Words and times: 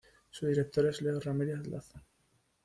Su 0.31 0.47
director 0.47 0.87
es 0.87 0.99
Leo 1.03 1.19
Ramírez 1.19 1.67
Lazo. 1.67 2.01